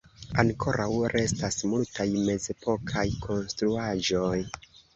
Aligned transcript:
Ankoraŭ 0.43 0.87
restas 1.15 1.59
multaj 1.75 2.07
mezepokaj 2.31 3.07
konstruaĵoj. 3.29 4.35